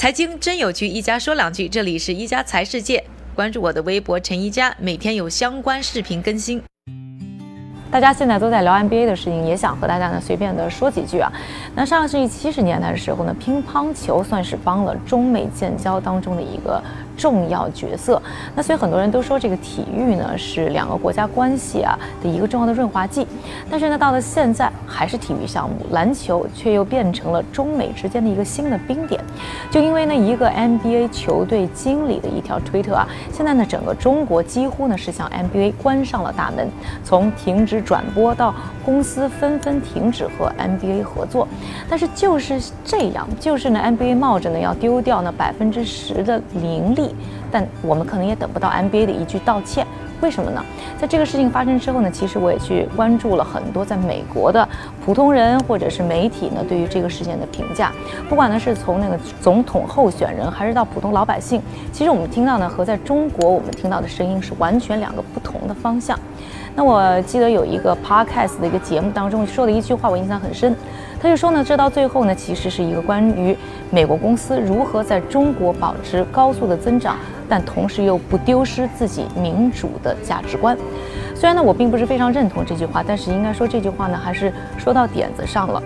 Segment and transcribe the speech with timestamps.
[0.00, 1.68] 财经真有趣，一家说两句。
[1.68, 3.04] 这里是一家财世界，
[3.34, 6.62] 关注我的微博陈一家，每天有相关视频更新。
[7.90, 11.30] 大家现在都在聊 NBA 的事情，也想和大家呢随便的说几句啊。
[11.74, 16.82] 那上个世纪七十年代的时候呢，乒乓球算是帮了中美建交当中的一个
[17.20, 18.20] 重要角色。
[18.54, 23.26] 那所以很多人都说这个体育呢是两个国家关系啊的一个重要的润滑剂。
[23.70, 29.20] 但是呢，到了现在还是体育项目，篮球却又变成了中美之间的一个新的冰点。
[29.70, 36.66] 就因为呢一个 NBA 球队经理的一条推特啊，现在呢整个中国几乎呢是向 NBA 关上了大门，
[37.04, 37.78] 从停止。
[37.90, 41.48] 转播到公司纷纷停止和 NBA 合作，
[41.88, 47.09] 但是就是这样，就是呢 NBA 冒着呢要丢掉呢百分之十的盈利，
[47.50, 49.86] 但我们可能也等不到 NBA 的一句道歉。
[50.20, 50.62] 为什么呢？
[51.00, 54.68] 在这个事情发生之后呢，其实我也去关注了很多在美国的
[55.02, 57.90] 普通人或者是媒体呢对于这个事件的评价。
[58.28, 66.18] 不管呢是从那个总统候选人，还是到普通老百姓，其实我们听到呢和在中国我们听到的声音是完全两个不同的方向。
[66.80, 70.74] 那我记得有一个 podcast 的一个节目当中说的一句话，我印象很深。
[71.20, 73.54] 他就说呢，这到最后呢，其实是一个关于
[73.90, 80.74] 美国公司如何在中国保持高速的增长，但同时又不丢失自己民主的价值观。
[81.34, 85.82] 虽然呢，我并不是非常认同这句话，但是应该说这句话呢，还是说到点子上了。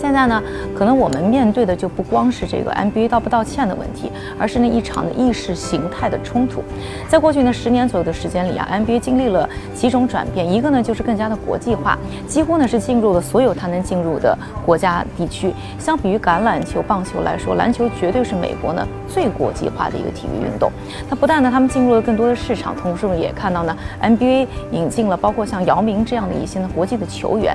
[0.00, 0.42] 现在呢，
[0.74, 6.62] 可能我们面对的就不光是这个 NBA 道不道歉的问题，而是那一场的意识形态的冲突。
[7.06, 14.34] 在过去呢十年左右的时间里啊，NBA 经历了几种转变，一个呢就是更加的国际化，几乎呢是进入了所有它能进入的
[14.64, 15.52] 国家地区。
[15.78, 20.72] 相比于橄榄球、棒球来说，篮球绝对是美国呢最国际化的一个体育运动。
[21.10, 27.54] 那不但呢他们进入了更多的市场，同时也看到呢 NBA 引进了包括像姚明这样的一些呢国际的球员。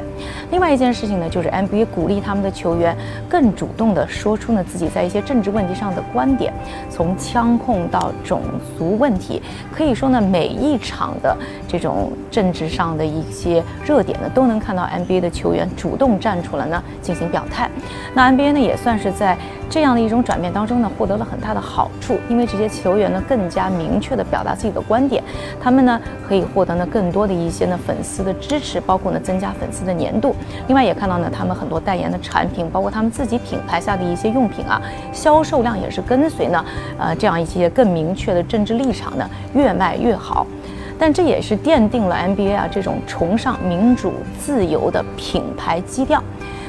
[0.51, 2.34] 另外一件事情呢就是 NBA 鼓励他。
[2.41, 2.95] 的球员
[3.29, 6.53] 更主动地说出呢自己在一些政治问题上的观点，
[6.89, 8.41] 从枪控到种
[8.77, 9.41] 族问题，
[9.71, 11.35] 可以说呢每一场的
[11.67, 17.69] 这种政治上的一些热点呢，都能看到 NBA 的球员主动站出来呢进行表态。
[18.13, 19.37] 那 NBA 呢也算是在
[19.69, 25.23] 这样的一种转变当中呢获得了很大的好处，因为这些球员呢更加明确地表达自己的观点，
[25.61, 30.35] 他们呢可以获得呢更多的一些呢粉丝的支持，包括呢增加粉丝的粘度。
[30.67, 32.17] 另外也看到呢他们很多代言的。
[32.25, 34.81] 产品包括他们自己品牌下的一些用品啊，
[35.13, 36.65] 销售量也是跟随呢，
[36.97, 40.45] 呃，这样一些更明确的政治立场呢，越卖越好。
[40.97, 46.23] 但这也是奠定了 NBA 啊这种崇尚民主自由的品牌基调。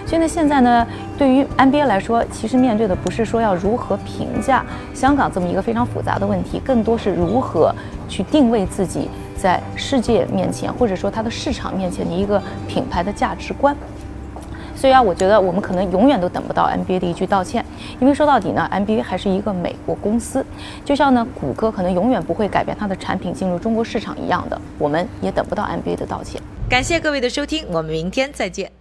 [0.04, 7.74] 所以呢，现在呢，对于 NBA 来说，其实面对的不是说要如何评价香港这么一个非常复杂的问题，更多是如何
[8.08, 13.76] 去定位自己在世界面前，或者说它的市场面前的一个品牌的价值观。
[14.86, 17.64] 对呀，我觉得我们可能永远都等不到 NBA 的一句道歉，
[17.98, 20.46] 因为说到底呢，NBA 还是一个美国公司，
[20.84, 26.40] 就像呢，谷歌可能永远不会改变它的产品进入中国市场一样的，我们也等不到 NBA 的道歉。
[26.70, 28.75] 感谢各位的收听，我们明天再见。